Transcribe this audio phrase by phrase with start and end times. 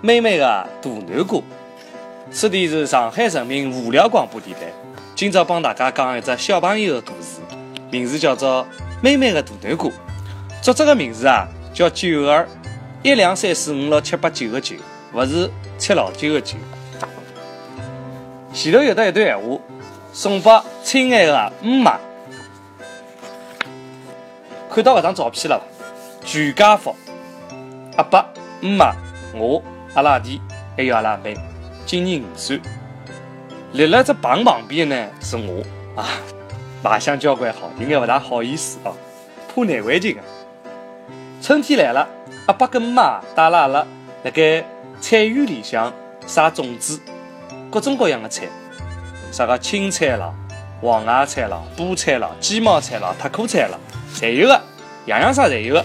[0.00, 0.44] 美美的
[0.80, 1.40] 大南瓜。
[2.30, 4.66] 此地是上海人民无聊广播电台。
[5.16, 7.40] 今朝帮大家讲一只小朋友的故事，
[7.90, 8.64] 名字叫做
[9.02, 9.90] 《美美的大南瓜》。
[10.62, 12.46] 作者的名字啊叫九儿，
[13.02, 14.76] 一两三四五六七八九的九，
[15.10, 16.56] 不是吃老酒的酒。
[18.52, 19.58] 前头有的一段闲话，
[20.12, 20.50] 送给
[20.84, 21.98] 亲爱的姆妈。
[24.70, 25.64] 看到搿张照片了伐？
[26.24, 26.94] 全家福，
[27.96, 28.26] 阿爸、
[28.60, 28.94] 姆妈、
[29.34, 29.62] 我、
[29.98, 30.40] 阿拉弟
[30.76, 31.36] 还有阿拉妹，
[31.84, 32.60] 今年五岁。
[33.72, 35.64] 立了只棚旁边呢是我
[36.00, 36.06] 啊，
[36.84, 38.94] 卖相交关好，应该勿大好意思哦，
[39.52, 40.22] 怕难为情啊。
[41.42, 42.08] 春天来了，
[42.46, 43.84] 阿爸跟妈带了阿拉
[44.22, 44.64] 辣盖
[45.00, 45.92] 菜园里向
[46.24, 47.00] 撒种子，
[47.68, 48.46] 各种各样的菜，
[49.32, 50.32] 啥个青菜啦、
[50.80, 53.76] 黄芽菜啦、菠菜啦、鸡毛菜啦、特可菜啦，
[54.14, 54.62] 侪有个，
[55.06, 55.84] 样样啥侪有个。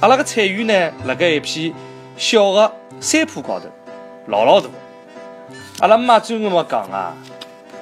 [0.00, 1.74] 阿拉个菜园呢，辣盖一片
[2.16, 3.66] 小的山坡高头，
[4.26, 4.68] 老老大。
[5.80, 7.16] 阿拉妈专门么讲啊，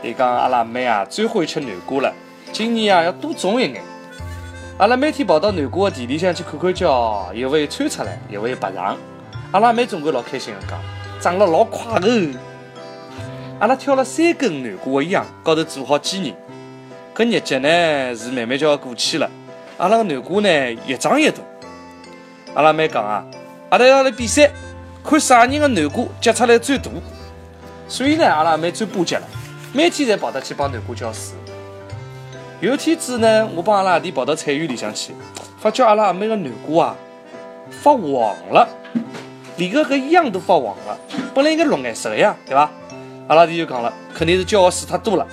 [0.01, 2.15] 伊讲阿拉妹啊最欢喜吃南瓜了，
[2.53, 3.83] 今年啊要多种一眼。
[4.79, 8.97] 阿拉每天跑到南瓜的地里向去看看叫，一会穿出来，一会拔上。
[9.51, 10.79] 阿拉妹总归老开心的讲，
[11.21, 12.31] 长了老快的。
[13.59, 16.37] 阿拉挑了三根南瓜的秧，高头做好纪念。
[17.13, 19.29] 搿日节呢是慢慢就要过去了，
[19.79, 20.49] 阿拉个南瓜呢
[20.87, 21.39] 越长越大。
[22.55, 23.27] 阿拉妹讲啊，
[23.71, 24.49] 阿拉要来比赛，
[25.09, 26.91] 看啥人的南瓜结出来最大。
[27.89, 29.23] 所以呢，阿拉阿妹最巴结了，
[29.73, 31.35] 每天侪跑得去帮南瓜浇水。
[32.61, 35.15] 有天子呢，我帮阿拉阿弟跑到菜园里向去，
[35.59, 36.97] 发觉阿拉阿妹个南瓜啊
[37.71, 38.69] 发黄了，
[39.57, 40.99] 连个搿秧都发黄了。
[41.35, 42.71] 本来应该绿颜色的呀，对伐？
[43.29, 45.27] 阿拉阿弟就讲了，肯定是浇个水太多了。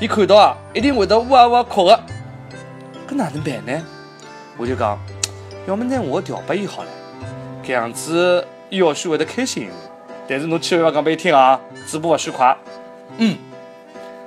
[0.00, 2.00] 伊看到啊，一定会得哇哇哭个。
[3.06, 3.84] 搿哪能办呢？
[4.56, 4.98] 我就讲，
[5.68, 6.88] 要么拿我调拨伊好了，
[7.62, 9.68] 搿样子伊或许会得开心。
[10.26, 12.56] 但是侬千万勿要讲拨伊听啊，嘴巴勿许快。
[13.18, 13.36] 嗯，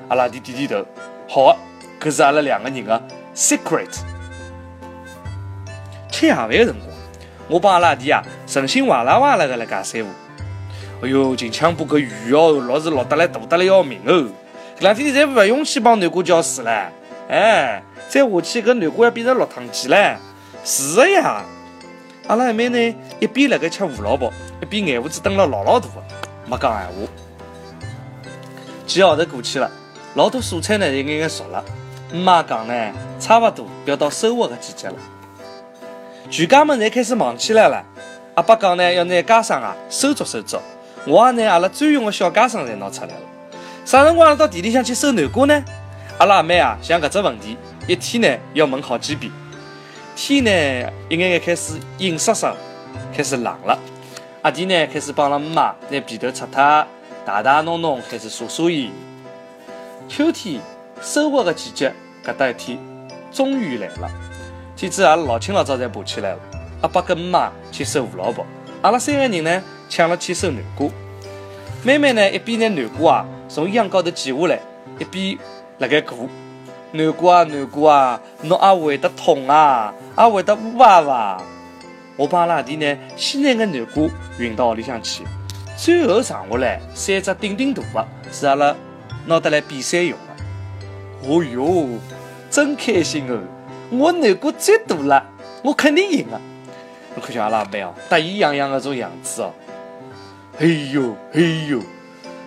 [0.08, 0.86] 阿拉弟点点头，
[1.28, 1.58] 好
[2.00, 3.04] 个，搿是阿拉两个人的
[3.36, 3.90] secret。
[6.12, 6.96] 吃夜饭的辰光，
[7.48, 10.10] 我帮阿拉弟啊，诚心哇啦哇啦个辣盖三胡。
[11.02, 14.30] 哎哟，近腔部搿雨哦，落是落得来大得来要命哦。
[14.78, 16.92] 搿两天侪勿用去帮南瓜浇水了，
[17.30, 20.20] 哎，再下去搿南瓜要变成落汤鸡了。
[20.64, 21.44] 是个呀，
[22.28, 24.34] 阿拉阿妹呢，一边辣盖吃胡萝卜。
[24.62, 25.94] 一边眼胡子瞪了老老大的，
[26.48, 27.12] 没讲闲话。
[28.88, 29.70] 几个号头过去了，
[30.16, 31.64] 老多蔬菜呢也眼眼熟了。
[32.12, 32.74] 姆妈讲呢，
[33.20, 34.96] 差不多要到收获的季节了。
[36.32, 37.84] 全家们侪开始忙起来了。
[38.34, 40.62] 阿爸讲呢，要拿家生啊收作收作。
[41.06, 43.22] 我也拿阿拉专用的小家生侪拿出来了。
[43.86, 45.64] 啥辰光到地里向去收南瓜呢？
[46.18, 49.32] 阿拉阿妹啊想搿只问题，一天呢要问好几遍。
[50.16, 52.48] 天呢一眼眼开始阴湿湿，
[53.14, 53.78] 开始冷了。
[54.42, 56.88] 阿弟呢，开始帮了妈拿被头擦脱，
[57.26, 58.92] 汏汏弄弄，开始撒撒盐。
[60.08, 60.62] 秋天
[61.02, 61.94] 收获的季节，
[62.24, 62.80] 搿搭一天
[63.32, 64.10] 终于来了。
[64.76, 66.40] 天子阿拉老清老早侪爬起来了。
[66.82, 68.46] 阿爸跟姆妈去收胡萝卜，
[68.82, 70.88] 阿拉三个人呢抢了去收南瓜。
[71.84, 74.60] 妹妹呢一边拿南瓜啊从秧高头捡下来，
[74.98, 75.38] 一边
[75.80, 76.30] 辣盖鼓。
[76.96, 81.42] 南瓜啊南瓜啊，侬也会得痛啊，也会得呜哇哇。
[82.18, 84.04] 我帮阿拉弟呢，先拿个南瓜
[84.40, 85.24] 运到屋里向去，
[85.78, 88.76] 最后剩下来三只顶顶大的，是阿拉
[89.26, 91.30] 拿得来比赛用的。
[91.30, 91.88] 哦哟，
[92.50, 93.40] 真开心哦！
[93.90, 95.26] 我南瓜最大了，
[95.64, 96.40] 我肯定赢啊！
[97.16, 99.52] 侬看见阿拉阿妹哦，得意洋洋的种样子哦。
[100.58, 101.82] 嘿呦嘿呦，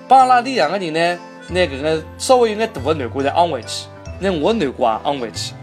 [0.07, 3.87] 帮阿拉弟两个人呢，拿搿个稍微有眼大的南瓜再昂回去，
[4.21, 5.55] 拿我南瓜也昂回去，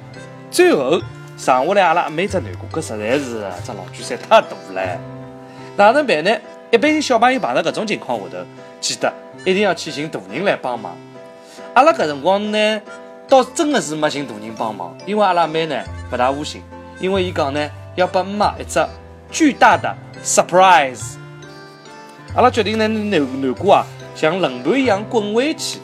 [0.50, 1.02] 最后。
[1.38, 5.00] 剩下来阿拉阿妹只南瓜，搿实在是只老巨山太大了，
[5.76, 6.32] 哪能办呢？
[6.72, 8.38] 一般性小朋友碰到搿种情况下头，
[8.80, 10.96] 记得一定要去寻大人来帮忙。
[11.74, 12.82] 阿拉搿辰光呢，
[13.28, 15.78] 倒真的是没寻大人帮忙，因为阿拉妹呢
[16.10, 16.64] 勿大无心，
[17.02, 18.80] 因为伊讲呢要拨妈一只
[19.30, 19.94] 巨大的
[20.24, 21.16] surprise。
[22.34, 23.86] 阿拉决定呢南南瓜啊
[24.16, 25.80] 像轮盘一样滚回去，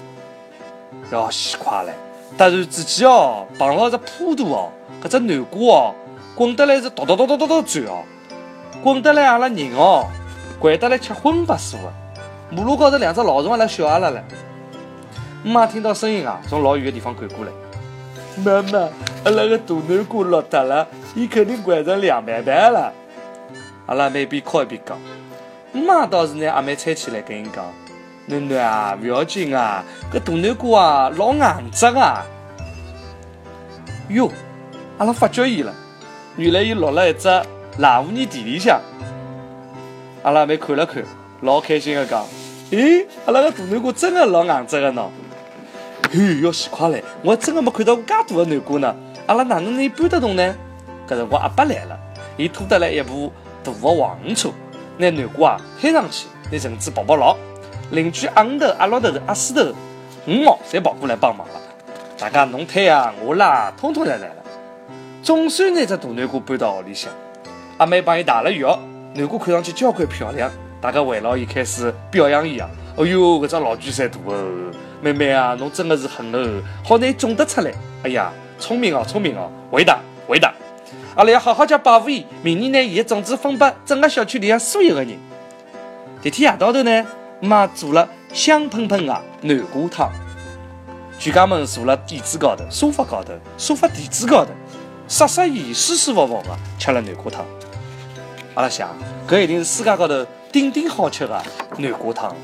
[1.12, 1.91] 要死快了！
[2.38, 4.72] 突然之间哦，碰到只坡度哦。
[5.04, 5.95] 搿只南瓜哦，
[6.36, 8.04] 滚得来是哒哒哒哒哒哒转哦，
[8.83, 10.06] 滚得来阿拉人哦，
[10.60, 11.92] 掼得来吃荤八素的。
[12.51, 14.24] 马路高头两只老鼠阿拉笑阿拉了。
[15.44, 17.51] 妈听到声音啊，从老远的地方赶过来。
[18.44, 18.89] 妈妈，
[19.24, 22.94] 阿拉个大南瓜落脱了，伊肯定掼成凉拌拌了。
[23.88, 24.98] 阿拉妹边哭一边讲。
[25.74, 27.66] 妈倒是拿阿妹搀起来跟伊讲：
[28.29, 32.25] 囡囡啊，勿要紧啊，搿大南瓜啊老硬质啊。
[34.09, 34.31] 哟。
[34.97, 35.73] 阿拉发觉伊了，
[36.38, 37.27] 原来伊落了一只
[37.79, 38.79] 烂污泥地里向。
[40.21, 41.03] 阿拉妹看了看，
[41.41, 42.23] 老开心的讲
[42.69, 45.07] ：“诶，阿拉个大南瓜真的老硬质的喏！
[46.12, 47.03] 嘿，要死快嘞！
[47.23, 48.95] 我真的没看到过介大的南瓜呢。
[49.25, 50.56] 阿拉哪能能搬得动呢？”
[51.09, 52.00] 搿辰光阿伯来了，
[52.38, 53.33] 伊拖得来一部
[53.63, 54.51] 大的黄鱼车，
[54.97, 57.35] 拿南瓜啊推上去，拿绳子绑绑牢。
[57.91, 59.73] 邻居阿五头、阿六头、阿四头、
[60.25, 61.53] 五毛侪跑过来帮忙了。
[62.17, 64.35] 大家侬推啊，我拉，通通侪来了。
[65.21, 67.11] 总算拿只大南瓜搬到屋里向。
[67.77, 68.65] 阿妹帮伊汏了浴，
[69.13, 70.49] 南瓜看上去交关漂亮。
[70.79, 72.69] 大家围绕伊开始表扬伊啊！
[72.95, 74.71] 哦哟，搿只老巨山大哦！
[75.01, 77.71] 妹妹啊，侬真的是狠哦，好拿伊种得出来。
[78.03, 80.53] 哎呀，聪明哦，聪明哦，回答回答。
[81.15, 85.17] 阿拉要好好叫保护伊，明年拿伊的种子分拨整个小区里向所有的人。
[86.23, 87.05] 这天夜到头呢，
[87.41, 90.11] 妈做了香喷喷的南瓜汤，
[91.17, 94.51] 全家们坐了垫子高头、沙发高头、沙发垫子高头，
[95.07, 97.43] 瑟瑟意、舒舒服服的吃了南瓜汤。
[98.53, 98.89] 阿拉想，
[99.27, 101.43] 搿一定是世界高头顶顶好吃的
[101.79, 102.35] 南瓜汤。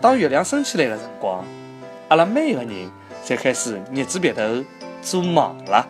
[0.00, 1.44] 当月亮升起来的辰光，
[2.08, 2.90] 阿拉每一个人
[3.26, 4.42] 侪开始捏住鼻头
[5.02, 5.86] 做梦了。